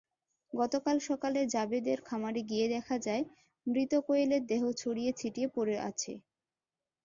গতকাল 0.53 0.97
সকালে 1.07 1.41
জাবেদের 1.47 1.99
খামারে 2.07 2.41
গিয়ে 2.49 2.67
দেখা 2.69 2.95
যায়, 2.99 3.23
মৃত 3.67 3.91
কোয়েলের 4.05 4.43
দেহ 4.51 4.63
ছড়িয়ে-ছিটিয়ে 4.81 5.47
পড়ে 5.55 5.75
আছে। 5.89 6.11